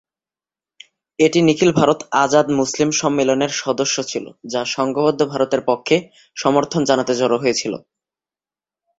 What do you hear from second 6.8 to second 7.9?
জানাতে জড়ো হয়েছিল।